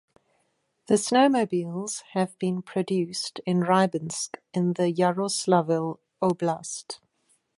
[0.87, 7.01] The snowmobiles have been produced in Rybinsk in the Yaroslavl Oblast.